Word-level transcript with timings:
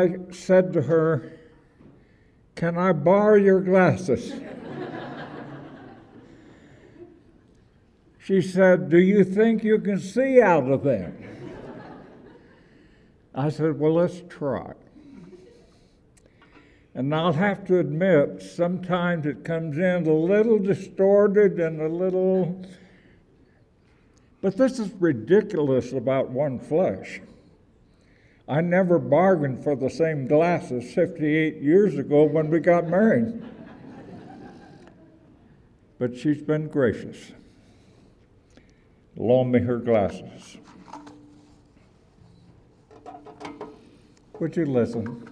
I 0.00 0.16
said 0.32 0.72
to 0.72 0.82
her, 0.82 1.38
Can 2.56 2.76
I 2.76 2.92
borrow 2.92 3.36
your 3.36 3.60
glasses? 3.60 4.32
she 8.18 8.42
said, 8.42 8.90
Do 8.90 8.98
you 8.98 9.22
think 9.22 9.62
you 9.62 9.78
can 9.78 10.00
see 10.00 10.42
out 10.42 10.68
of 10.68 10.82
them? 10.82 11.16
I 13.36 13.50
said, 13.50 13.78
Well, 13.78 13.94
let's 13.94 14.20
try. 14.28 14.72
And 16.96 17.14
I'll 17.14 17.32
have 17.32 17.64
to 17.66 17.78
admit, 17.78 18.42
sometimes 18.42 19.26
it 19.26 19.44
comes 19.44 19.78
in 19.78 20.08
a 20.08 20.12
little 20.12 20.58
distorted 20.58 21.60
and 21.60 21.80
a 21.80 21.88
little. 21.88 22.66
But 24.42 24.56
this 24.56 24.80
is 24.80 24.90
ridiculous 24.94 25.92
about 25.92 26.30
one 26.30 26.58
flesh. 26.58 27.20
I 28.46 28.60
never 28.60 28.98
bargained 28.98 29.64
for 29.64 29.74
the 29.74 29.88
same 29.88 30.26
glasses 30.26 30.92
58 30.92 31.62
years 31.62 31.96
ago 31.96 32.24
when 32.24 32.50
we 32.50 32.60
got 32.60 32.88
married. 32.88 33.42
but 35.98 36.16
she's 36.16 36.42
been 36.42 36.68
gracious. 36.68 37.32
Loan 39.16 39.50
me 39.50 39.60
her 39.60 39.78
glasses. 39.78 40.58
Would 44.40 44.56
you 44.56 44.66
listen? 44.66 45.30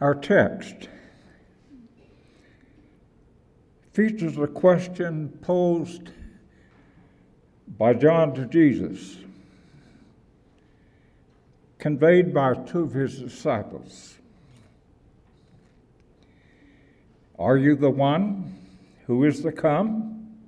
Our 0.00 0.14
text 0.14 0.88
features 3.92 4.36
a 4.36 4.46
question 4.46 5.30
posed 5.42 6.10
by 7.78 7.94
John 7.94 8.34
to 8.34 8.46
Jesus 8.46 9.16
conveyed 11.82 12.32
by 12.32 12.54
two 12.54 12.84
of 12.84 12.92
his 12.92 13.18
disciples. 13.18 14.14
Are 17.36 17.56
you 17.56 17.74
the 17.74 17.90
one 17.90 18.54
who 19.08 19.24
is 19.24 19.40
to 19.42 19.50
come? 19.50 20.38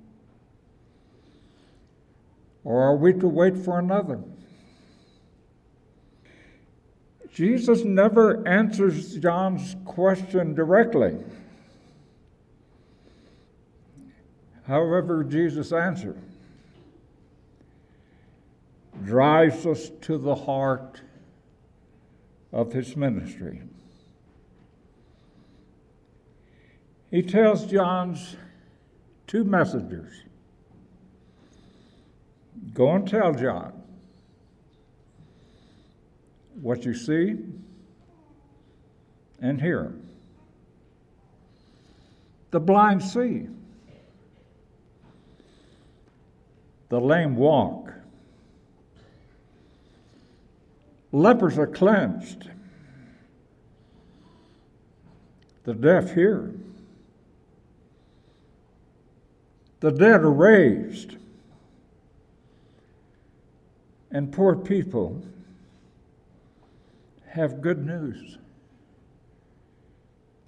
Or 2.63 2.81
are 2.81 2.95
we 2.95 3.11
to 3.11 3.27
wait 3.27 3.57
for 3.57 3.79
another? 3.79 4.21
Jesus 7.33 7.83
never 7.83 8.47
answers 8.47 9.17
John's 9.17 9.75
question 9.83 10.55
directly. 10.55 11.17
However, 14.65 15.25
Jesus' 15.25 15.73
answer 15.73 16.15
drives 19.03 19.65
us 19.65 19.91
to 19.99 20.17
the 20.17 20.33
heart 20.33 21.01
of 22.55 22.71
his 22.71 22.95
ministry. 22.95 23.61
He 27.11 27.21
tells 27.21 27.65
John's 27.65 28.37
two 29.27 29.43
messengers 29.43 30.23
go 32.73 32.93
and 32.93 33.05
tell 33.05 33.33
John 33.33 33.73
what 36.61 36.85
you 36.85 36.93
see 36.93 37.35
and 39.41 39.59
hear. 39.59 39.93
The 42.51 42.61
blind 42.61 43.03
see, 43.03 43.47
the 46.87 47.01
lame 47.01 47.35
walk, 47.35 47.91
Lepers 51.15 51.57
are 51.57 51.65
cleansed. 51.65 52.49
The 55.63 55.73
deaf 55.73 56.13
hear. 56.13 56.53
The 59.79 59.91
dead 59.91 60.23
are 60.23 60.29
raised. 60.29 61.15
And 64.11 64.29
poor 64.29 64.57
people 64.57 65.23
have 67.27 67.61
good 67.61 67.85
news. 67.85 68.37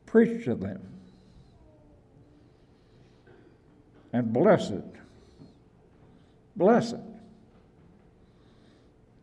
Preach 0.06 0.44
to 0.44 0.56
them. 0.56 0.82
And 4.12 4.34
blessed, 4.34 4.84
blessed 6.58 6.96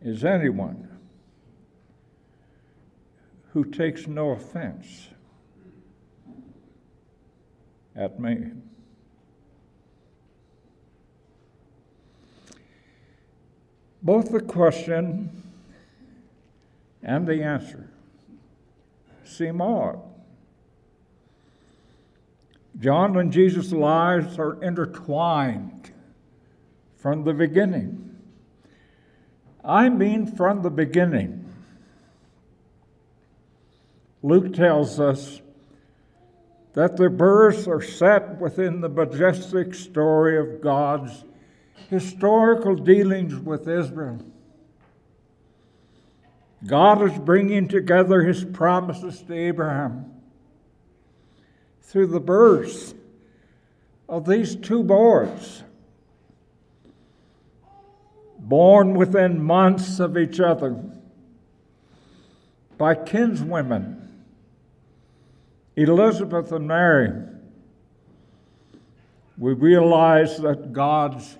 is 0.01 0.25
anyone 0.25 0.84
who 3.55 3.63
takes 3.63 4.05
no 4.05 4.31
offense 4.31 5.07
at 7.95 8.19
me. 8.19 8.51
Both 14.03 14.33
the 14.33 14.41
question 14.41 15.41
and 17.01 17.25
the 17.25 17.43
answer 17.43 17.89
seem 19.23 19.61
odd. 19.61 20.01
John 22.77 23.15
and 23.15 23.31
Jesus' 23.31 23.71
lives 23.71 24.37
are 24.37 24.61
intertwined 24.61 25.91
from 26.97 27.23
the 27.23 27.33
beginning. 27.33 28.17
I 29.63 29.87
mean, 29.87 30.27
from 30.27 30.61
the 30.61 30.69
beginning. 30.69 31.44
Luke 34.25 34.55
tells 34.55 34.99
us 34.99 35.39
that 36.73 36.97
their 36.97 37.11
births 37.11 37.67
are 37.67 37.79
set 37.79 38.41
within 38.41 38.81
the 38.81 38.89
majestic 38.89 39.75
story 39.75 40.39
of 40.39 40.61
God's 40.61 41.23
historical 41.91 42.73
dealings 42.75 43.35
with 43.35 43.67
Israel. 43.67 44.17
God 46.65 47.03
is 47.03 47.19
bringing 47.19 47.67
together 47.67 48.23
his 48.23 48.43
promises 48.43 49.21
to 49.21 49.31
Abraham 49.31 50.11
through 51.83 52.07
the 52.07 52.19
births 52.19 52.95
of 54.09 54.25
these 54.25 54.55
two 54.55 54.83
boys, 54.83 55.61
born 58.39 58.95
within 58.95 59.39
months 59.39 59.99
of 59.99 60.17
each 60.17 60.39
other 60.39 60.83
by 62.79 62.95
kinswomen 62.95 64.01
Elizabeth 65.75 66.51
and 66.51 66.67
Mary, 66.67 67.11
we 69.37 69.53
realize 69.53 70.37
that 70.37 70.71
God's 70.71 71.37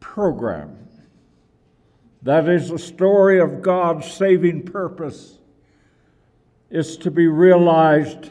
program, 0.00 0.88
that 2.22 2.48
is 2.48 2.70
the 2.70 2.78
story 2.78 3.40
of 3.40 3.60
God's 3.60 4.10
saving 4.10 4.62
purpose, 4.62 5.38
is 6.70 6.96
to 6.98 7.10
be 7.10 7.26
realized 7.26 8.30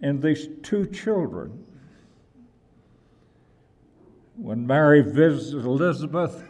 in 0.00 0.20
these 0.20 0.48
two 0.62 0.86
children. 0.86 1.64
When 4.36 4.66
Mary 4.66 5.02
visits 5.02 5.52
Elizabeth, 5.52 6.42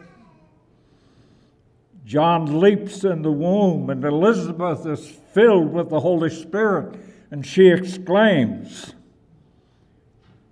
John 2.05 2.59
leaps 2.59 3.03
in 3.03 3.21
the 3.23 3.31
womb, 3.31 3.89
and 3.89 4.03
Elizabeth 4.05 4.85
is 4.85 5.05
filled 5.33 5.73
with 5.73 5.89
the 5.89 5.99
Holy 5.99 6.29
Spirit 6.29 6.95
and 7.31 7.45
she 7.45 7.67
exclaims, 7.69 8.93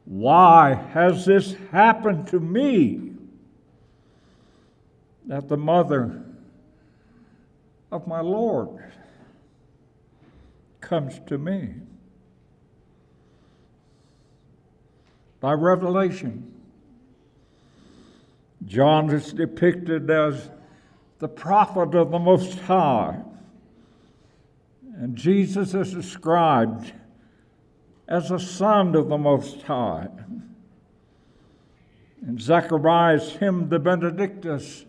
Why 0.05 0.73
has 0.73 1.25
this 1.25 1.55
happened 1.71 2.27
to 2.27 2.39
me? 2.39 3.13
That 5.25 5.49
the 5.49 5.57
mother 5.57 6.23
of 7.91 8.07
my 8.07 8.21
Lord 8.21 8.91
comes 10.79 11.19
to 11.27 11.37
me. 11.37 11.73
By 15.39 15.53
revelation, 15.53 16.53
John 18.65 19.09
is 19.09 19.33
depicted 19.33 20.09
as 20.09 20.49
the 21.19 21.27
prophet 21.27 21.93
of 21.95 22.11
the 22.11 22.19
Most 22.19 22.59
High 22.59 23.21
and 24.97 25.15
Jesus 25.15 25.75
is 25.75 25.93
described 25.93 26.91
as 28.07 28.31
a 28.31 28.39
son 28.39 28.95
of 28.95 29.09
the 29.09 29.17
Most 29.17 29.61
High. 29.61 30.07
And 32.25 32.41
Zechariah's 32.41 33.33
hymn, 33.33 33.69
the 33.69 33.77
Benedictus, 33.77 34.85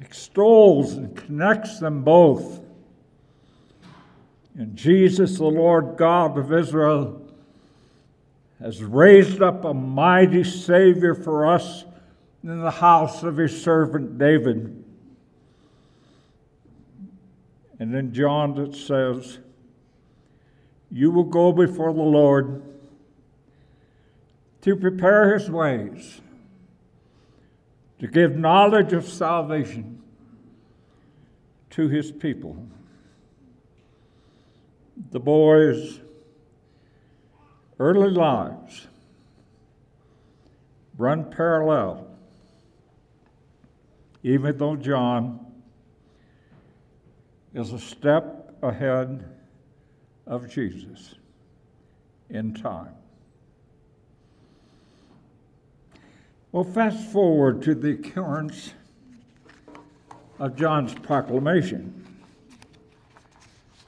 extols 0.00 0.94
and 0.94 1.16
connects 1.16 1.78
them 1.78 2.02
both. 2.02 2.60
And 4.56 4.74
Jesus, 4.74 5.38
the 5.38 5.44
Lord 5.44 5.96
God 5.96 6.36
of 6.36 6.52
Israel, 6.52 7.22
has 8.60 8.82
raised 8.82 9.42
up 9.42 9.64
a 9.64 9.72
mighty 9.72 10.42
Savior 10.42 11.14
for 11.14 11.46
us 11.46 11.84
in 12.42 12.60
the 12.60 12.70
house 12.70 13.22
of 13.22 13.36
his 13.36 13.62
servant 13.62 14.18
David 14.18 14.79
And 17.80 17.94
in 17.94 18.12
John 18.12 18.58
it 18.58 18.76
says, 18.76 19.38
You 20.90 21.10
will 21.10 21.24
go 21.24 21.50
before 21.50 21.94
the 21.94 22.02
Lord 22.02 22.62
to 24.60 24.76
prepare 24.76 25.32
his 25.38 25.50
ways, 25.50 26.20
to 27.98 28.06
give 28.06 28.36
knowledge 28.36 28.92
of 28.92 29.08
salvation 29.08 30.02
to 31.70 31.88
his 31.88 32.12
people. 32.12 32.68
The 35.10 35.20
boys' 35.20 36.00
early 37.78 38.10
lives 38.10 38.88
run 40.98 41.30
parallel, 41.30 42.06
even 44.22 44.58
though 44.58 44.76
John 44.76 45.49
is 47.54 47.72
a 47.72 47.78
step 47.78 48.56
ahead 48.62 49.24
of 50.26 50.48
Jesus 50.48 51.14
in 52.28 52.54
time. 52.54 52.94
Well, 56.52 56.64
fast 56.64 57.10
forward 57.10 57.62
to 57.62 57.74
the 57.74 57.90
occurrence 57.92 58.72
of 60.38 60.56
John's 60.56 60.94
proclamation. 60.94 61.96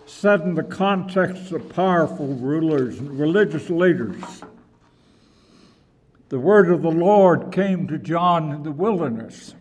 Set 0.07 0.43
in 0.43 0.55
the 0.55 0.63
context 0.63 1.53
of 1.53 1.69
powerful 1.75 2.29
rulers 2.29 2.99
and 2.99 3.19
religious 3.19 3.69
leaders, 3.71 4.43
the 6.29 6.39
word 6.39 6.71
of 6.71 6.83
the 6.83 6.91
Lord 6.91 7.53
came 7.53 7.89
to 7.89 7.99
John 7.99 8.53
in 8.53 8.63
the 8.63 8.73
wilderness. 8.73 9.55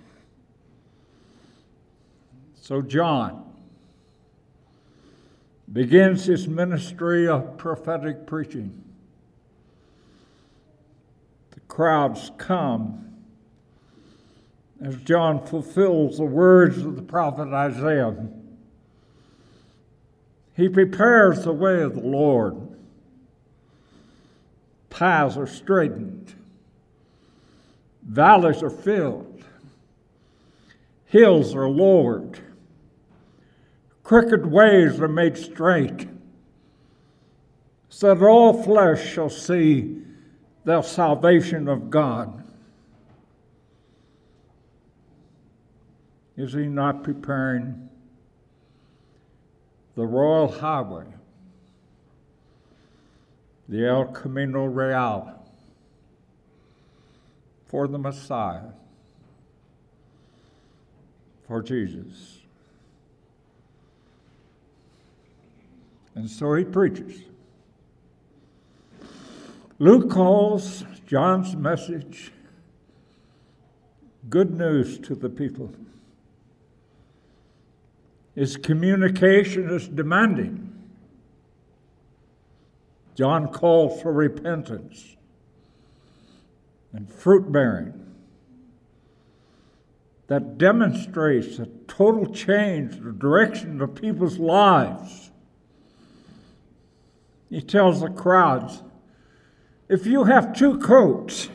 So, 2.61 2.81
John 2.81 3.50
begins 5.71 6.25
his 6.25 6.47
ministry 6.47 7.27
of 7.27 7.57
prophetic 7.57 8.25
preaching. 8.25 8.83
The 11.51 11.59
crowds 11.61 12.31
come 12.37 13.07
as 14.83 14.95
John 14.97 15.45
fulfills 15.45 16.17
the 16.17 16.25
words 16.25 16.79
of 16.79 16.95
the 16.95 17.01
prophet 17.01 17.53
Isaiah. 17.53 18.15
He 20.57 20.67
prepares 20.67 21.43
the 21.43 21.53
way 21.53 21.81
of 21.81 21.95
the 21.95 22.01
Lord. 22.01 22.55
Paths 24.89 25.37
are 25.37 25.47
straightened, 25.47 26.33
valleys 28.03 28.61
are 28.61 28.69
filled, 28.69 29.41
hills 31.05 31.55
are 31.55 31.69
lowered 31.69 32.39
crooked 34.11 34.45
ways 34.45 34.99
are 34.99 35.07
made 35.07 35.37
straight, 35.37 36.05
so 37.87 38.13
that 38.13 38.25
all 38.25 38.61
flesh 38.61 39.13
shall 39.13 39.29
see 39.29 40.01
the 40.65 40.81
salvation 40.81 41.69
of 41.69 41.89
God. 41.89 42.43
Is 46.35 46.51
he 46.51 46.65
not 46.67 47.05
preparing 47.05 47.87
the 49.95 50.05
royal 50.05 50.49
highway, 50.49 51.05
the 53.69 53.87
El 53.87 54.07
Camino 54.07 54.65
Real, 54.65 55.41
for 57.65 57.87
the 57.87 57.97
Messiah, 57.97 58.71
for 61.47 61.61
Jesus? 61.61 62.40
And 66.15 66.29
so 66.29 66.53
he 66.55 66.63
preaches. 66.63 67.21
Luke 69.79 70.11
calls 70.11 70.83
John's 71.07 71.55
message 71.55 72.31
good 74.29 74.55
news 74.55 74.99
to 74.99 75.15
the 75.15 75.29
people. 75.29 75.73
His 78.35 78.57
communication 78.57 79.69
is 79.69 79.87
demanding. 79.87 80.67
John 83.15 83.47
calls 83.47 84.01
for 84.01 84.13
repentance 84.13 85.15
and 86.93 87.11
fruit 87.11 87.51
bearing 87.51 88.01
that 90.27 90.57
demonstrates 90.57 91.59
a 91.59 91.65
total 91.87 92.25
change 92.33 92.95
in 92.95 93.03
the 93.03 93.11
direction 93.11 93.81
of 93.81 93.95
people's 93.95 94.39
lives 94.39 95.30
he 97.51 97.61
tells 97.61 98.01
the 98.01 98.09
crowds 98.09 98.81
if 99.89 100.07
you 100.07 100.23
have 100.23 100.55
two 100.57 100.79
coats, 100.79 101.49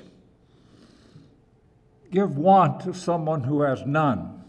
give 2.13 2.37
one 2.37 2.79
to 2.81 2.93
someone 2.93 3.45
who 3.45 3.63
has 3.63 3.85
none. 3.87 4.45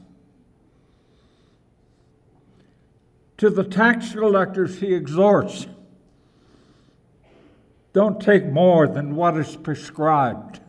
To 3.38 3.50
the 3.50 3.64
tax 3.64 4.12
collectors, 4.12 4.80
he 4.80 4.94
exhorts 4.94 5.68
don't 7.94 8.20
take 8.20 8.46
more 8.46 8.88
than 8.88 9.16
what 9.16 9.38
is 9.38 9.56
prescribed. 9.56 10.60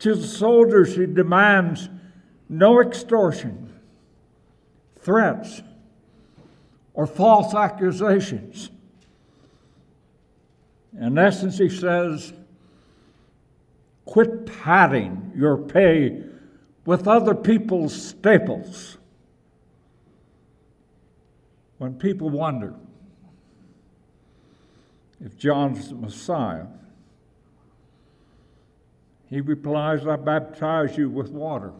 To 0.00 0.14
the 0.14 0.26
soldiers, 0.26 0.96
he 0.96 1.06
demands 1.06 1.88
no 2.48 2.80
extortion, 2.80 3.80
threats, 4.98 5.62
or 6.98 7.06
false 7.06 7.54
accusations. 7.54 8.70
In 11.00 11.16
essence, 11.16 11.56
he 11.56 11.68
says, 11.68 12.32
quit 14.04 14.46
padding 14.46 15.30
your 15.36 15.56
pay 15.56 16.24
with 16.84 17.06
other 17.06 17.36
people's 17.36 17.94
staples. 17.94 18.98
When 21.76 21.94
people 21.94 22.30
wonder 22.30 22.74
if 25.24 25.38
John's 25.38 25.90
the 25.90 25.94
Messiah, 25.94 26.66
he 29.30 29.40
replies, 29.40 30.04
I 30.04 30.16
baptize 30.16 30.98
you 30.98 31.08
with 31.08 31.30
water 31.30 31.72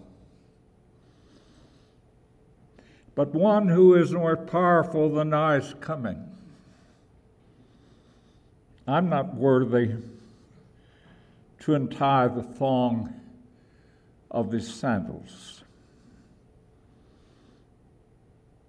but 3.18 3.34
one 3.34 3.66
who 3.66 3.96
is 3.96 4.12
more 4.12 4.36
powerful 4.36 5.12
than 5.12 5.34
I 5.34 5.56
is 5.56 5.74
coming. 5.80 6.24
I'm 8.86 9.08
not 9.08 9.34
worthy 9.34 9.96
to 11.58 11.74
untie 11.74 12.28
the 12.28 12.44
thong 12.44 13.12
of 14.30 14.52
his 14.52 14.72
sandals. 14.72 15.64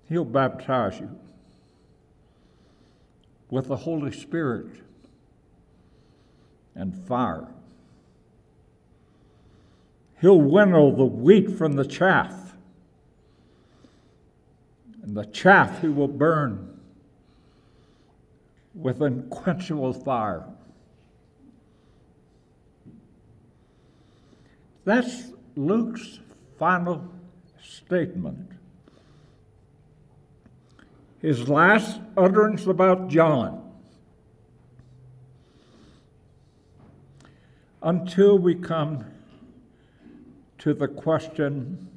He'll 0.07 0.25
baptize 0.25 0.99
you 0.99 1.15
with 3.51 3.67
the 3.67 3.77
Holy 3.77 4.11
Spirit 4.11 4.71
and 6.73 6.95
fire. 7.05 7.49
He'll 10.19 10.41
winnow 10.41 10.89
the 10.89 11.05
wheat 11.05 11.55
from 11.55 11.73
the 11.73 11.85
chaff 11.85 12.38
the 15.19 15.25
chaff 15.25 15.81
he 15.81 15.89
will 15.89 16.07
burn 16.07 16.79
with 18.73 19.01
unquenchable 19.01 19.91
fire. 19.91 20.45
That's 24.85 25.33
Luke's 25.57 26.21
final 26.57 27.05
statement. 27.61 28.49
His 31.21 31.49
last 31.49 31.99
utterance 32.15 32.65
about 32.65 33.09
John. 33.09 33.73
Until 37.83 38.39
we 38.39 38.55
come 38.55 39.03
to 40.59 40.73
the 40.73 40.87
question 40.87 41.88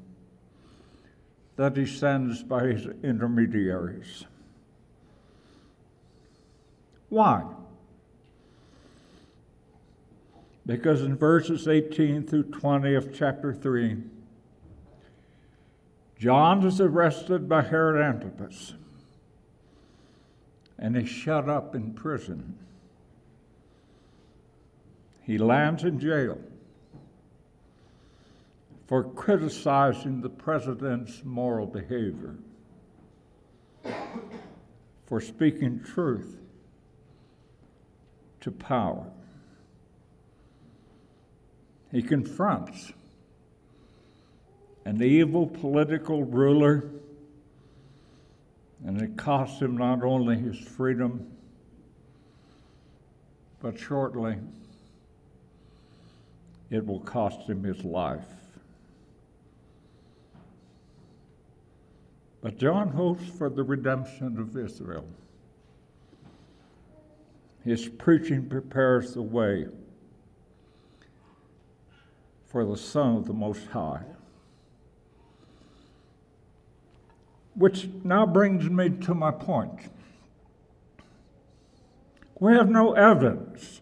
that 1.57 1.77
he 1.77 1.87
sends 1.87 2.43
by 2.43 2.67
his 2.67 2.87
intermediaries. 3.03 4.25
Why? 7.09 7.45
Because 10.65 11.03
in 11.03 11.17
verses 11.17 11.69
18 11.69 12.27
through 12.27 12.45
20 12.45 12.95
of 12.95 13.15
chapter 13.15 13.53
3, 13.53 13.99
John 16.19 16.65
is 16.65 16.81
arrested 16.81 17.49
by 17.49 17.63
Herod 17.63 18.01
Antipas 18.01 18.75
and 20.79 20.97
is 20.97 21.09
shut 21.09 21.49
up 21.49 21.75
in 21.75 21.93
prison. 21.95 22.57
He 25.25 25.37
lands 25.37 25.85
in 25.85 25.99
jail 25.99 26.39
for 28.87 29.05
criticizing 29.05 30.21
the 30.21 30.29
president's 30.29 31.23
moral 31.25 31.67
behavior, 31.67 32.37
for 35.07 35.21
speaking 35.21 35.81
truth 35.83 36.39
to 38.41 38.51
power. 38.51 39.07
He 41.91 42.03
confronts 42.03 42.93
an 44.85 45.03
evil 45.03 45.47
political 45.47 46.25
ruler, 46.25 46.91
and 48.85 49.01
it 49.01 49.17
costs 49.17 49.61
him 49.61 49.77
not 49.77 50.03
only 50.03 50.37
his 50.37 50.59
freedom, 50.59 51.31
but 53.61 53.79
shortly 53.79 54.39
it 56.71 56.85
will 56.85 57.01
cost 57.01 57.49
him 57.49 57.63
his 57.63 57.85
life. 57.85 58.42
But 62.43 62.59
John 62.59 62.89
hopes 62.89 63.25
for 63.39 63.49
the 63.49 63.63
redemption 63.63 64.37
of 64.37 64.57
Israel. 64.57 65.07
His 67.65 67.89
preaching 67.89 68.49
prepares 68.49 69.15
the 69.15 69.23
way 69.23 69.69
for 72.47 72.65
the 72.65 72.77
Son 72.77 73.17
of 73.17 73.27
the 73.27 73.33
Most 73.33 73.69
High. 73.69 74.03
Which 77.55 77.89
now 78.03 78.27
brings 78.27 78.69
me 78.69 78.91
to 78.91 79.15
my 79.15 79.31
point. 79.31 79.89
We 82.41 82.55
have 82.55 82.69
no 82.69 82.95
evidence 82.95 83.81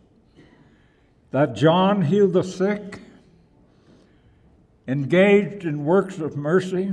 that 1.31 1.55
John 1.55 2.03
healed 2.03 2.35
the 2.35 2.43
sick, 2.43 3.01
engaged 4.87 5.65
in 5.65 5.87
works 5.87 6.19
of 6.19 6.37
mercy, 6.37 6.93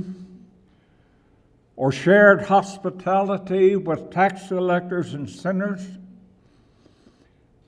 or 1.78 1.92
shared 1.92 2.42
hospitality 2.42 3.76
with 3.76 4.10
tax 4.10 4.48
collectors 4.48 5.14
and 5.14 5.30
sinners. 5.30 5.86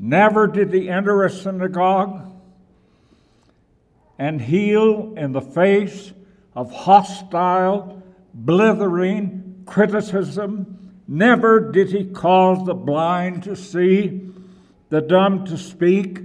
Never 0.01 0.49
did 0.49 0.75
he 0.75 0.91
enter 0.91 1.23
a 1.23 1.31
synagogue 1.31 2.29
and 4.19 4.41
heal 4.41 5.15
in 5.17 5.31
the 5.31 5.41
face 5.41 6.13
of 6.57 6.73
hostile, 6.73 8.03
blithering 8.35 9.63
criticism. 9.65 10.93
Never 11.07 11.71
did 11.71 11.93
he 11.93 12.07
cause 12.07 12.67
the 12.67 12.75
blind 12.75 13.45
to 13.45 13.55
see, 13.55 14.29
the 14.89 15.01
dumb 15.01 15.45
to 15.45 15.57
speak, 15.57 16.19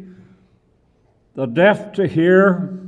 the 1.35 1.45
deaf 1.45 1.93
to 1.93 2.07
hear. 2.07 2.79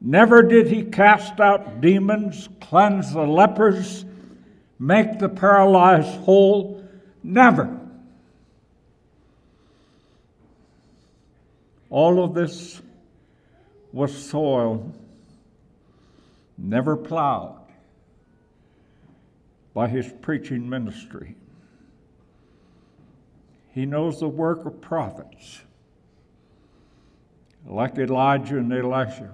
Never 0.00 0.42
did 0.42 0.68
he 0.68 0.84
cast 0.84 1.40
out 1.40 1.80
demons, 1.80 2.48
cleanse 2.60 3.12
the 3.12 3.22
lepers, 3.22 4.04
make 4.78 5.18
the 5.18 5.28
paralyzed 5.28 6.20
whole. 6.20 6.84
Never. 7.22 7.78
All 11.90 12.22
of 12.22 12.34
this 12.34 12.80
was 13.92 14.16
soil 14.16 14.92
never 16.58 16.96
plowed 16.96 17.56
by 19.72 19.88
his 19.88 20.12
preaching 20.20 20.68
ministry. 20.68 21.36
He 23.72 23.86
knows 23.86 24.18
the 24.18 24.28
work 24.28 24.66
of 24.66 24.80
prophets 24.80 25.60
like 27.64 27.96
Elijah 27.98 28.58
and 28.58 28.72
Elisha, 28.72 29.32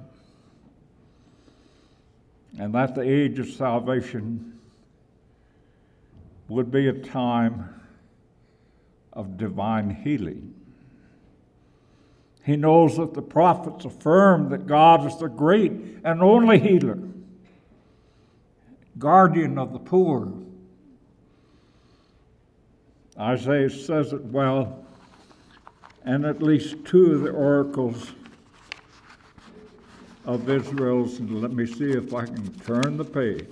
and 2.59 2.75
that 2.75 2.95
the 2.95 3.03
age 3.03 3.39
of 3.39 3.49
salvation 3.49 4.59
would 6.49 6.71
be 6.71 6.89
a 6.89 6.93
time 6.93 7.69
of 9.13 9.37
divine 9.37 9.91
healing. 9.91 10.55
He 12.45 12.57
knows 12.57 12.97
that 12.99 13.15
the 13.15 13.23
prophets 13.23 13.87
affirm 13.87 14.51
that 14.51 14.67
God 14.67 15.07
is 15.07 15.17
the 15.19 15.29
great 15.29 15.73
and 16.05 16.23
only 16.23 16.59
healer, 16.59 16.99
guardian 18.99 19.59
of 19.59 19.73
the 19.73 19.79
poor. 19.79 20.31
Isaiah 23.19 23.71
says 23.71 24.13
it 24.13 24.25
well, 24.25 24.85
and 26.05 26.27
at 26.27 26.43
least 26.43 26.85
two 26.85 27.15
of 27.15 27.21
the 27.23 27.31
oracles 27.31 28.13
of 30.25 30.49
Israel's. 30.49 31.21
Let 31.21 31.53
me 31.53 31.67
see 31.67 31.91
if 31.91 32.15
I 32.15 32.25
can 32.25 32.53
turn 32.61 32.97
the 32.97 33.05
page. 33.05 33.47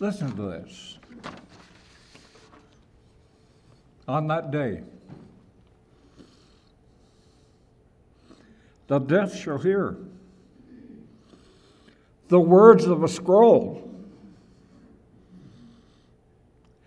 Listen 0.00 0.34
to 0.36 0.42
this. 0.42 0.98
On 4.06 4.26
that 4.28 4.50
day, 4.50 4.82
the 8.86 8.98
deaf 8.98 9.36
shall 9.36 9.58
hear 9.58 9.98
the 12.28 12.40
words 12.40 12.86
of 12.86 13.02
a 13.02 13.08
scroll. 13.08 13.84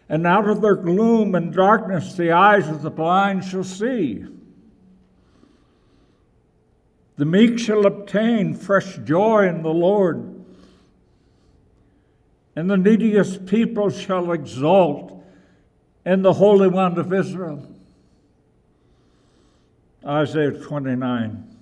And 0.09 0.27
out 0.27 0.49
of 0.49 0.61
their 0.61 0.75
gloom 0.75 1.35
and 1.35 1.53
darkness, 1.53 2.15
the 2.15 2.31
eyes 2.31 2.67
of 2.67 2.81
the 2.81 2.91
blind 2.91 3.45
shall 3.45 3.63
see. 3.63 4.25
The 7.21 7.27
meek 7.27 7.59
shall 7.59 7.85
obtain 7.85 8.55
fresh 8.55 8.97
joy 8.97 9.47
in 9.47 9.61
the 9.61 9.69
Lord, 9.69 10.43
and 12.55 12.67
the 12.67 12.77
neediest 12.77 13.45
people 13.45 13.91
shall 13.91 14.31
exult 14.31 15.23
in 16.03 16.23
the 16.23 16.33
Holy 16.33 16.67
One 16.67 16.97
of 16.97 17.13
Israel. 17.13 17.63
Isaiah 20.03 20.49
29. 20.49 21.57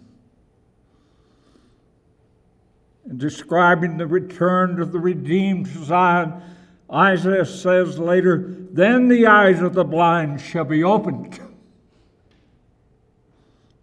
In 3.10 3.18
describing 3.18 3.98
the 3.98 4.08
return 4.08 4.82
of 4.82 4.94
the 4.94 5.00
redeemed 5.00 5.68
Zion, 5.68 6.42
Isaiah 6.90 7.44
says 7.44 8.00
later, 8.00 8.46
Then 8.72 9.10
the 9.10 9.28
eyes 9.28 9.62
of 9.62 9.74
the 9.74 9.84
blind 9.84 10.40
shall 10.40 10.64
be 10.64 10.86
opened 10.86 11.38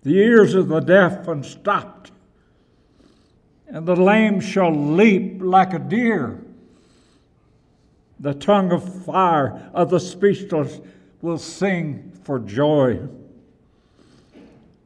the 0.07 0.19
ears 0.19 0.55
of 0.55 0.69
the 0.69 0.79
deaf 0.79 1.27
unstopped, 1.27 2.13
and 3.67 3.85
the 3.87 3.97
lame 3.97 4.39
shall 4.39 4.71
leap 4.71 5.43
like 5.43 5.75
a 5.75 5.81
deer. 5.81 6.41
The 8.21 8.33
tongue 8.33 8.71
of 8.71 9.05
fire 9.05 9.69
of 9.75 9.91
the 9.91 9.99
speechless 9.99 10.79
will 11.23 11.39
sing 11.39 12.13
for 12.23 12.39
joy. 12.39 13.01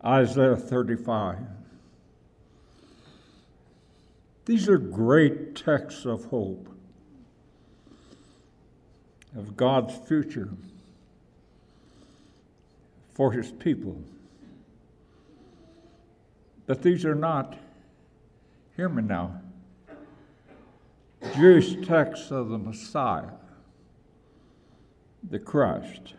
Isaiah 0.03 0.57
35. 0.57 1.37
These 4.47 4.71
are 4.71 4.79
great 4.79 5.55
texts 5.55 6.07
of 6.07 6.25
hope, 6.25 6.67
of 9.37 9.55
God's 9.55 9.95
future 10.09 10.49
for 13.13 13.33
his 13.33 13.53
people. 13.53 14.03
But 16.71 16.83
these 16.83 17.05
are 17.05 17.17
not, 17.17 17.57
hear 18.77 18.89
me 18.89 19.03
now, 19.03 19.41
Jewish 21.35 21.85
texts 21.85 22.31
of 22.31 22.49
the 22.49 22.59
Messiah, 22.59 23.33
the 25.29 25.41
Christ. 25.41 26.15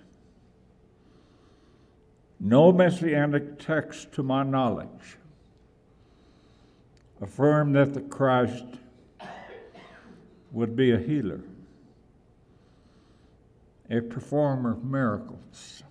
No 2.38 2.74
messianic 2.74 3.60
text, 3.60 4.12
to 4.12 4.24
my 4.24 4.43
knowledge, 4.43 5.15
affirm 7.22 7.72
that 7.72 7.93
the 7.93 8.01
Christ 8.01 8.65
would 10.51 10.75
be 10.75 10.91
a 10.91 10.98
healer, 10.98 11.39
a 13.89 14.01
performer 14.01 14.74
of 14.74 14.84
miracles 14.84 15.84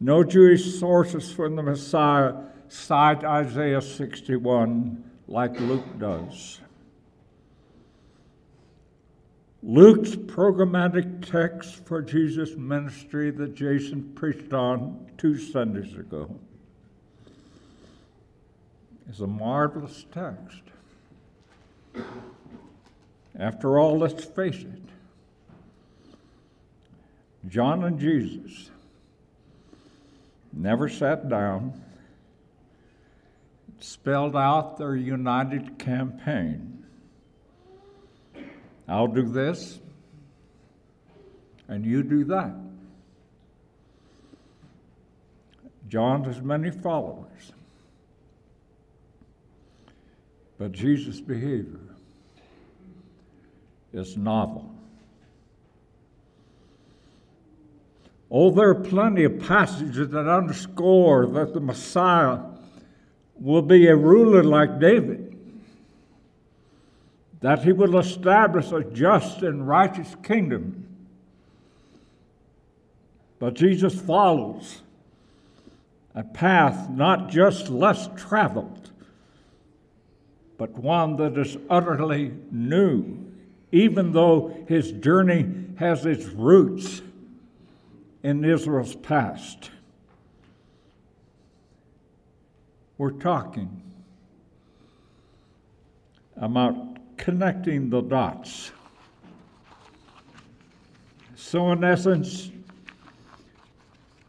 no 0.00 0.24
Jewish 0.24 0.78
sources 0.78 1.30
from 1.30 1.56
the 1.56 1.62
Messiah 1.62 2.34
cite 2.68 3.22
Isaiah 3.22 3.82
61 3.82 5.04
like 5.28 5.60
Luke 5.60 5.98
does. 5.98 6.60
Luke's 9.62 10.16
programmatic 10.16 11.30
text 11.30 11.84
for 11.84 12.00
Jesus' 12.00 12.56
ministry 12.56 13.30
that 13.30 13.54
Jason 13.54 14.12
preached 14.14 14.54
on 14.54 15.06
two 15.18 15.36
Sundays 15.36 15.94
ago 15.94 16.34
is 19.10 19.20
a 19.20 19.26
marvelous 19.26 20.06
text. 20.12 20.62
After 23.38 23.78
all, 23.78 23.98
let's 23.98 24.24
face 24.24 24.60
it 24.62 24.82
John 27.48 27.84
and 27.84 27.98
Jesus 27.98 28.70
never 30.52 30.88
sat 30.88 31.28
down, 31.28 31.80
spelled 33.78 34.36
out 34.36 34.78
their 34.78 34.94
united 34.94 35.78
campaign. 35.78 36.84
I'll 38.88 39.06
do 39.06 39.22
this, 39.22 39.78
and 41.68 41.86
you 41.86 42.02
do 42.02 42.24
that. 42.24 42.52
John 45.88 46.24
has 46.24 46.40
many 46.40 46.70
followers, 46.70 47.52
but 50.58 50.72
Jesus' 50.72 51.20
behavior 51.20 51.80
is 53.92 54.16
novel. 54.16 54.69
Oh, 58.30 58.50
there 58.50 58.68
are 58.68 58.74
plenty 58.76 59.24
of 59.24 59.40
passages 59.40 60.10
that 60.10 60.28
underscore 60.28 61.26
that 61.26 61.52
the 61.52 61.60
Messiah 61.60 62.38
will 63.34 63.62
be 63.62 63.88
a 63.88 63.96
ruler 63.96 64.44
like 64.44 64.78
David, 64.78 65.36
that 67.40 67.64
he 67.64 67.72
will 67.72 67.98
establish 67.98 68.70
a 68.70 68.84
just 68.84 69.42
and 69.42 69.66
righteous 69.66 70.14
kingdom. 70.22 70.86
But 73.40 73.54
Jesus 73.54 73.98
follows 73.98 74.82
a 76.14 76.22
path 76.22 76.88
not 76.90 77.30
just 77.30 77.68
less 77.68 78.08
traveled, 78.16 78.90
but 80.56 80.70
one 80.72 81.16
that 81.16 81.36
is 81.36 81.56
utterly 81.68 82.32
new, 82.52 83.26
even 83.72 84.12
though 84.12 84.54
his 84.68 84.92
journey 84.92 85.46
has 85.78 86.04
its 86.04 86.26
roots 86.26 87.00
in 88.22 88.44
Israel's 88.44 88.94
past. 88.94 89.70
We're 92.98 93.12
talking 93.12 93.82
about 96.36 96.76
connecting 97.16 97.88
the 97.90 98.02
dots. 98.02 98.72
So, 101.34 101.72
in 101.72 101.82
essence, 101.82 102.50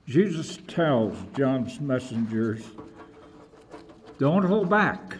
Jesus 0.07 0.57
tells 0.67 1.17
John's 1.37 1.79
messengers 1.79 2.63
don't 4.19 4.43
hold 4.43 4.69
back. 4.69 5.17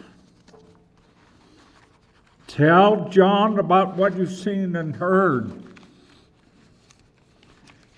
Tell 2.47 3.07
John 3.09 3.59
about 3.59 3.95
what 3.95 4.17
you've 4.17 4.31
seen 4.31 4.75
and 4.75 4.95
heard. 4.95 5.60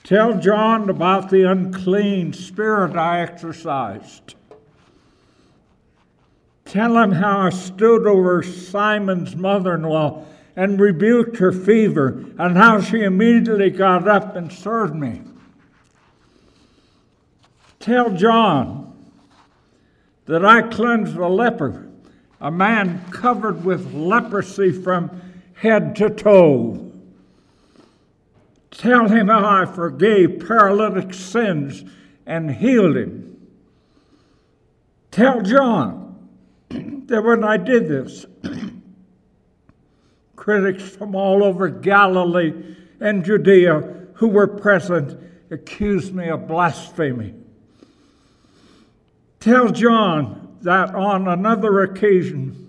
Tell 0.04 0.38
John 0.38 0.90
about 0.90 1.30
the 1.30 1.50
unclean 1.50 2.34
spirit 2.34 2.98
I 2.98 3.22
exorcised. 3.22 4.36
Tell 6.66 6.98
him 6.98 7.14
how 7.14 7.42
I 7.42 7.50
stood 7.52 8.06
over 8.06 8.44
Simon's 8.44 9.36
mother 9.36 9.76
in 9.76 9.84
law 9.84 10.26
and 10.56 10.80
rebuked 10.80 11.38
her 11.38 11.52
fever, 11.52 12.26
and 12.38 12.56
how 12.56 12.80
she 12.80 13.02
immediately 13.02 13.72
got 13.72 14.08
up 14.08 14.36
and 14.36 14.52
served 14.52 14.94
me. 14.94 15.22
Tell 17.80 18.12
John 18.12 18.94
that 20.26 20.46
I 20.46 20.62
cleansed 20.62 21.16
a 21.16 21.28
leper, 21.28 21.88
a 22.40 22.52
man 22.52 23.04
covered 23.10 23.66
with 23.66 23.94
leprosy 23.94 24.72
from 24.72 25.22
head 25.56 25.96
to 25.96 26.10
toe. 26.10 26.93
Tell 28.74 29.08
him 29.08 29.28
how 29.28 29.46
I 29.46 29.66
forgave 29.66 30.46
paralytic 30.48 31.14
sins 31.14 31.84
and 32.26 32.50
healed 32.50 32.98
him. 32.98 33.38
Tell 35.12 35.42
John 35.42 36.30
that 36.70 37.24
when 37.24 37.44
I 37.44 37.58
did 37.58 37.88
this, 37.88 38.26
critics 40.36 40.84
from 40.84 41.16
all 41.16 41.44
over 41.44 41.70
Galilee 41.70 42.76
and 43.00 43.24
Judea 43.24 44.08
who 44.16 44.28
were 44.28 44.48
present 44.48 45.20
accused 45.52 46.16
me 46.16 46.30
of 46.30 46.48
blasphemy. 46.48 47.36
Tell 49.40 49.70
John 49.70 50.58
that 50.62 50.96
on 50.96 51.28
another 51.28 51.82
occasion 51.82 52.64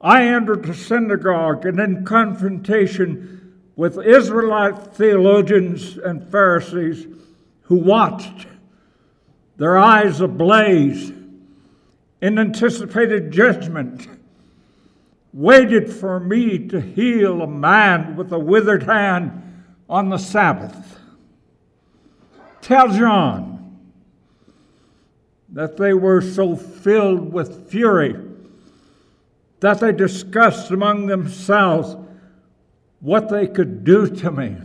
I 0.00 0.24
entered 0.24 0.64
the 0.64 0.74
synagogue 0.74 1.64
and 1.64 1.78
in 1.78 2.04
confrontation 2.04 3.41
with 3.82 3.98
Israelite 3.98 4.94
theologians 4.94 5.98
and 5.98 6.30
Pharisees 6.30 7.04
who 7.62 7.74
watched, 7.74 8.46
their 9.56 9.76
eyes 9.76 10.20
ablaze 10.20 11.10
in 12.20 12.38
anticipated 12.38 13.32
judgment, 13.32 14.06
waited 15.32 15.92
for 15.92 16.20
me 16.20 16.68
to 16.68 16.80
heal 16.80 17.42
a 17.42 17.46
man 17.48 18.14
with 18.14 18.32
a 18.32 18.38
withered 18.38 18.84
hand 18.84 19.64
on 19.88 20.10
the 20.10 20.18
Sabbath. 20.18 21.00
Tell 22.60 22.86
John 22.86 23.80
that 25.48 25.76
they 25.76 25.92
were 25.92 26.20
so 26.20 26.54
filled 26.54 27.32
with 27.32 27.68
fury 27.68 28.14
that 29.58 29.80
they 29.80 29.90
discussed 29.90 30.70
among 30.70 31.06
themselves 31.06 31.96
what 33.02 33.28
they 33.28 33.48
could 33.48 33.84
do 33.84 34.06
to 34.06 34.30
me. 34.30 34.56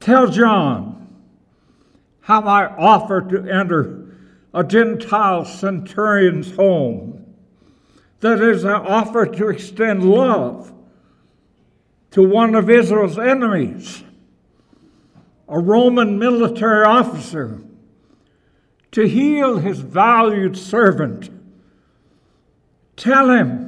Tell 0.00 0.28
John 0.28 1.08
how 2.20 2.40
I 2.42 2.66
offered 2.76 3.28
to 3.30 3.50
enter 3.50 4.16
a 4.54 4.62
Gentile 4.64 5.44
centurion's 5.44 6.54
home. 6.54 7.34
That 8.20 8.40
is, 8.40 8.64
I 8.64 8.74
offered 8.74 9.36
to 9.36 9.48
extend 9.48 10.08
love 10.08 10.72
to 12.12 12.22
one 12.22 12.54
of 12.54 12.70
Israel's 12.70 13.18
enemies, 13.18 14.04
a 15.48 15.58
Roman 15.58 16.18
military 16.18 16.86
officer, 16.86 17.60
to 18.92 19.06
heal 19.06 19.58
his 19.58 19.80
valued 19.80 20.56
servant. 20.56 21.28
Tell 22.96 23.30
him 23.30 23.65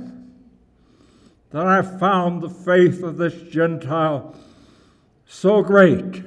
that 1.51 1.67
I 1.67 1.83
found 1.83 2.43
the 2.43 2.51
faith 2.51 3.03
of 3.03 3.17
this 3.17 3.35
Gentile 3.51 4.35
so 5.27 5.63
great 5.63 6.23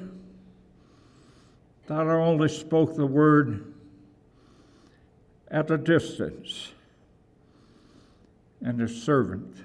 that 1.87 2.07
I 2.07 2.13
only 2.13 2.49
spoke 2.49 2.95
the 2.95 3.05
word 3.05 3.73
at 5.49 5.69
a 5.69 5.77
distance, 5.77 6.71
and 8.61 8.79
his 8.79 9.03
servant 9.03 9.57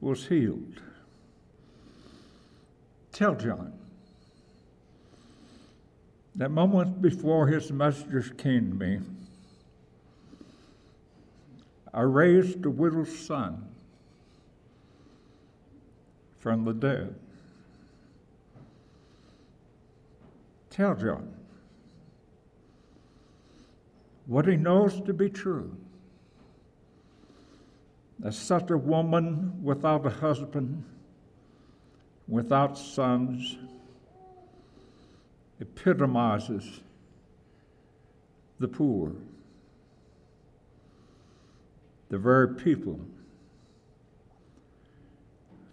was 0.00 0.26
healed. 0.26 0.82
Tell 3.12 3.34
John 3.34 3.72
that 6.34 6.50
moment 6.50 7.00
before 7.00 7.46
his 7.46 7.72
messengers 7.72 8.30
came 8.36 8.68
to 8.68 8.74
me, 8.74 9.00
I 11.96 12.02
raised 12.02 12.66
a 12.66 12.70
widow's 12.70 13.18
son 13.18 13.64
from 16.38 16.66
the 16.66 16.74
dead. 16.74 17.14
Tell 20.68 20.94
John 20.94 21.32
what 24.26 24.46
he 24.46 24.56
knows 24.56 25.00
to 25.00 25.14
be 25.14 25.30
true. 25.30 25.74
That 28.18 28.34
such 28.34 28.70
a 28.70 28.76
woman 28.76 29.62
without 29.62 30.04
a 30.04 30.10
husband, 30.10 30.84
without 32.28 32.76
sons, 32.76 33.56
epitomizes 35.60 36.80
the 38.60 38.68
poor 38.68 39.12
the 42.08 42.18
very 42.18 42.54
people 42.54 43.00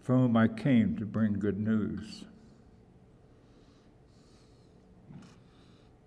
from 0.02 0.20
whom 0.20 0.38
I 0.38 0.48
came 0.48 0.98
to 0.98 1.06
bring 1.06 1.34
good 1.34 1.60
news. 1.60 2.26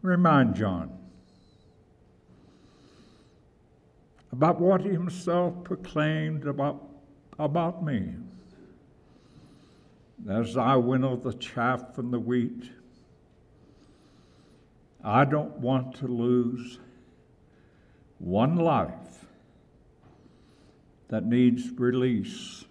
Remind 0.02 0.54
John 0.54 0.96
about 4.32 4.60
what 4.60 4.82
he 4.82 4.90
himself 4.90 5.64
proclaimed 5.64 6.46
about, 6.46 6.86
about 7.38 7.82
me. 7.82 8.14
As 10.28 10.56
I 10.56 10.76
winnow 10.76 11.16
the 11.16 11.32
chaff 11.32 11.94
from 11.94 12.10
the 12.10 12.18
wheat, 12.18 12.70
I 15.02 15.24
don't 15.24 15.56
want 15.58 15.94
to 15.96 16.06
lose 16.06 16.78
one 18.18 18.56
life 18.56 19.25
that 21.08 21.24
needs 21.24 21.70
release 21.78 22.64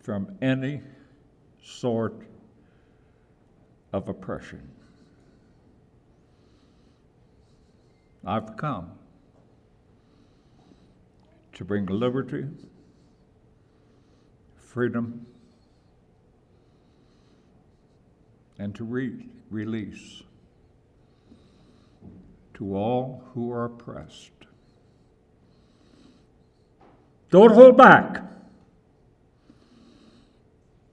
from 0.00 0.36
any 0.42 0.80
sort 1.62 2.26
of 3.92 4.08
oppression. 4.08 4.68
I've 8.24 8.56
come 8.56 8.92
to 11.54 11.64
bring 11.64 11.86
liberty, 11.86 12.46
freedom, 14.56 15.26
and 18.58 18.74
to 18.74 18.84
re- 18.84 19.26
release 19.50 20.22
to 22.54 22.76
all 22.76 23.24
who 23.32 23.50
are 23.50 23.64
oppressed. 23.64 24.39
Don't 27.30 27.52
hold 27.52 27.76
back. 27.76 28.22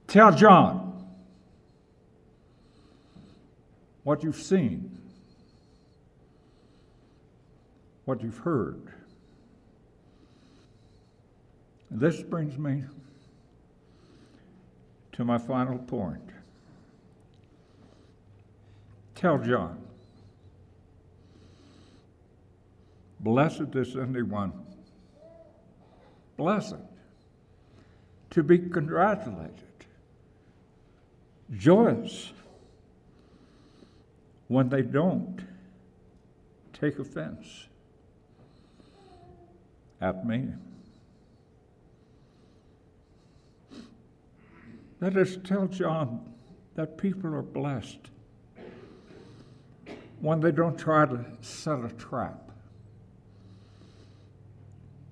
Tell 0.06 0.32
John 0.32 1.04
what 4.04 4.22
you've 4.22 4.36
seen, 4.36 4.98
what 8.04 8.22
you've 8.22 8.38
heard. 8.38 8.80
This 11.90 12.22
brings 12.22 12.56
me 12.56 12.84
to 15.12 15.24
my 15.24 15.38
final 15.38 15.78
point. 15.78 16.22
Tell 19.14 19.36
John, 19.38 19.82
blessed 23.18 23.74
is 23.74 23.96
anyone, 23.96 24.52
blessed, 26.38 26.76
to 28.30 28.42
be 28.42 28.58
congratulated, 28.58 29.52
joyous 31.54 32.32
when 34.46 34.70
they 34.70 34.80
don't 34.80 35.42
take 36.72 36.98
offense 36.98 37.66
at 40.00 40.26
me. 40.26 40.48
Let 45.00 45.16
us 45.16 45.36
tell 45.44 45.66
John 45.66 46.32
that 46.74 46.96
people 46.96 47.34
are 47.34 47.42
blessed 47.42 47.98
when 50.20 50.40
they 50.40 50.50
don't 50.50 50.78
try 50.78 51.06
to 51.06 51.24
set 51.40 51.84
a 51.84 51.88
trap, 51.90 52.47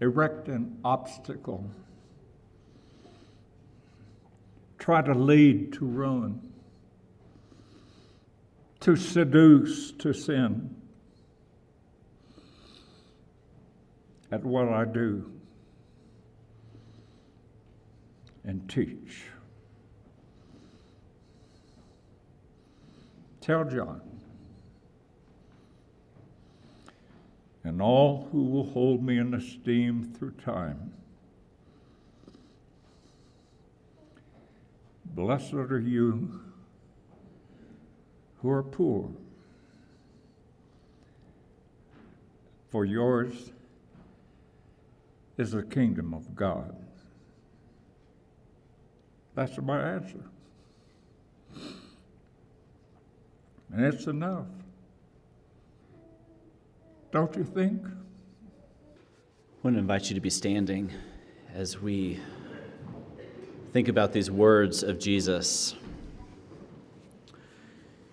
erect 0.00 0.48
an 0.48 0.78
obstacle, 0.84 1.70
try 4.78 5.02
to 5.02 5.14
lead 5.14 5.72
to 5.74 5.84
ruin, 5.84 6.40
to 8.80 8.96
seduce 8.96 9.92
to 9.92 10.12
sin. 10.12 10.74
At 14.32 14.44
what 14.44 14.68
I 14.68 14.84
do 14.84 15.30
and 18.44 18.68
teach. 18.68 19.24
Tell 23.40 23.64
John. 23.64 24.15
And 27.66 27.82
all 27.82 28.28
who 28.30 28.44
will 28.44 28.70
hold 28.70 29.02
me 29.02 29.18
in 29.18 29.34
esteem 29.34 30.14
through 30.16 30.30
time. 30.30 30.92
Blessed 35.04 35.54
are 35.54 35.80
you 35.80 36.42
who 38.40 38.50
are 38.50 38.62
poor, 38.62 39.10
for 42.70 42.84
yours 42.84 43.50
is 45.36 45.50
the 45.50 45.64
kingdom 45.64 46.14
of 46.14 46.36
God. 46.36 46.76
That's 49.34 49.58
my 49.58 49.80
answer. 49.80 50.22
And 53.72 53.84
it's 53.84 54.06
enough. 54.06 54.46
Don't 57.16 57.34
you 57.34 57.44
think? 57.44 57.82
I 57.82 57.88
want 59.62 59.76
to 59.76 59.80
invite 59.80 60.10
you 60.10 60.14
to 60.16 60.20
be 60.20 60.28
standing 60.28 60.92
as 61.54 61.80
we 61.80 62.20
think 63.72 63.88
about 63.88 64.12
these 64.12 64.30
words 64.30 64.82
of 64.82 64.98
Jesus, 64.98 65.74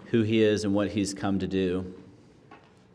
who 0.06 0.22
he 0.22 0.42
is 0.42 0.64
and 0.64 0.74
what 0.74 0.90
he's 0.90 1.14
come 1.14 1.38
to 1.40 1.48
do. 1.48 1.94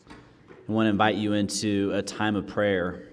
I 0.08 0.72
want 0.72 0.86
to 0.86 0.88
invite 0.88 1.16
you 1.16 1.34
into 1.34 1.92
a 1.92 2.00
time 2.00 2.36
of 2.36 2.46
prayer. 2.46 3.10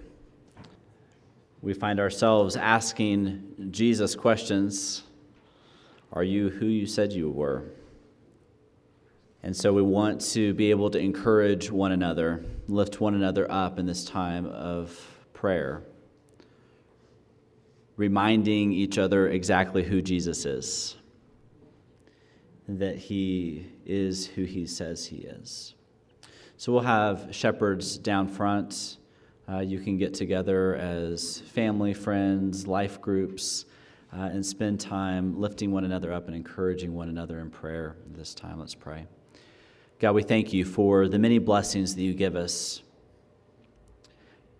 We 1.60 1.74
find 1.74 2.00
ourselves 2.00 2.56
asking 2.56 3.68
Jesus 3.72 4.14
questions 4.14 5.02
Are 6.14 6.24
you 6.24 6.48
who 6.48 6.64
you 6.64 6.86
said 6.86 7.12
you 7.12 7.28
were? 7.28 7.62
And 9.42 9.54
so 9.54 9.74
we 9.74 9.82
want 9.82 10.22
to 10.32 10.54
be 10.54 10.70
able 10.70 10.88
to 10.88 10.98
encourage 10.98 11.70
one 11.70 11.92
another, 11.92 12.42
lift 12.68 13.00
one 13.00 13.14
another 13.14 13.50
up 13.50 13.78
in 13.78 13.86
this 13.86 14.04
time 14.04 14.46
of 14.46 14.98
prayer, 15.32 15.82
reminding 17.96 18.72
each 18.72 18.98
other 18.98 19.28
exactly 19.28 19.84
who 19.84 20.02
Jesus 20.02 20.44
is, 20.44 20.96
that 22.68 22.96
he 22.96 23.66
is 23.84 24.26
who 24.26 24.44
he 24.44 24.66
says 24.66 25.06
he 25.06 25.18
is. 25.18 25.74
So 26.56 26.72
we'll 26.72 26.82
have 26.82 27.28
shepherds 27.30 27.98
down 27.98 28.28
front. 28.28 28.96
Uh, 29.48 29.60
you 29.60 29.78
can 29.78 29.98
get 29.98 30.14
together 30.14 30.74
as 30.74 31.40
family, 31.40 31.94
friends, 31.94 32.66
life 32.66 33.00
groups, 33.00 33.66
uh, 34.12 34.22
and 34.22 34.44
spend 34.44 34.80
time 34.80 35.38
lifting 35.38 35.70
one 35.70 35.84
another 35.84 36.12
up 36.12 36.26
and 36.26 36.34
encouraging 36.34 36.94
one 36.94 37.08
another 37.08 37.40
in 37.40 37.50
prayer 37.50 37.96
this 38.12 38.34
time. 38.34 38.58
Let's 38.58 38.74
pray. 38.74 39.06
God, 39.98 40.12
we 40.12 40.22
thank 40.22 40.52
you 40.52 40.66
for 40.66 41.08
the 41.08 41.18
many 41.18 41.38
blessings 41.38 41.94
that 41.94 42.02
you 42.02 42.12
give 42.12 42.36
us. 42.36 42.82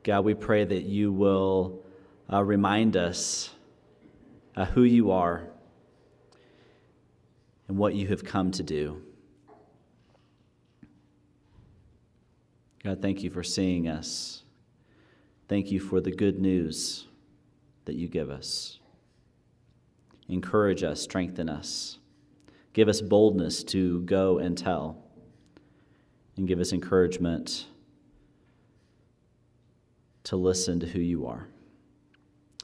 God, 0.02 0.24
we 0.24 0.32
pray 0.32 0.64
that 0.64 0.84
you 0.84 1.12
will 1.12 1.84
uh, 2.32 2.42
remind 2.42 2.96
us 2.96 3.50
uh, 4.56 4.64
who 4.64 4.82
you 4.82 5.10
are 5.10 5.46
and 7.68 7.76
what 7.76 7.94
you 7.94 8.06
have 8.06 8.24
come 8.24 8.50
to 8.52 8.62
do. 8.62 9.02
God, 12.82 13.02
thank 13.02 13.22
you 13.22 13.28
for 13.28 13.42
seeing 13.42 13.88
us. 13.88 14.42
Thank 15.48 15.70
you 15.70 15.80
for 15.80 16.00
the 16.00 16.12
good 16.12 16.38
news 16.38 17.08
that 17.84 17.96
you 17.96 18.08
give 18.08 18.30
us. 18.30 18.78
Encourage 20.30 20.82
us, 20.82 21.02
strengthen 21.02 21.50
us, 21.50 21.98
give 22.72 22.88
us 22.88 23.02
boldness 23.02 23.62
to 23.64 24.00
go 24.02 24.38
and 24.38 24.56
tell 24.56 25.05
and 26.36 26.46
give 26.46 26.60
us 26.60 26.72
encouragement 26.72 27.66
to 30.24 30.36
listen 30.36 30.80
to 30.80 30.86
who 30.86 31.00
you 31.00 31.26
are. 31.26 31.46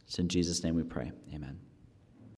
It's 0.07 0.19
in 0.19 0.29
Jesus' 0.29 0.63
name 0.63 0.75
we 0.75 0.83
pray. 0.83 1.13
Amen. 1.33 1.59